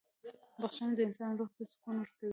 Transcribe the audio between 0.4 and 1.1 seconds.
•بخښنه د